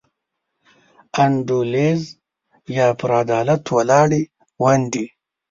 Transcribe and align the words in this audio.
انډولیزي 1.23 2.09
یا 2.77 2.87
پر 2.99 3.11
عدالت 3.21 3.63
ولاړې 3.75 4.21
ونډې. 4.61 5.05